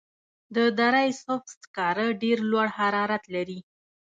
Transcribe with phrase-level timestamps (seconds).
[0.55, 3.59] د دره صوف سکاره ډیر لوړ حرارت لري.